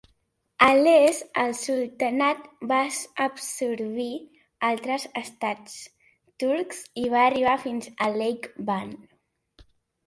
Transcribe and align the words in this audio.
A 0.67 0.67
l"est, 0.75 1.25
el 1.41 1.51
sultanat 1.59 2.41
va 2.71 2.79
absorbir 3.27 4.09
altres 4.71 5.07
estats 5.23 5.79
turcs 6.45 6.83
i 7.05 7.07
va 7.15 7.25
arribar 7.29 7.57
fins 7.69 7.95
a 8.05 8.11
Lake 8.21 8.69
Van. 8.73 8.93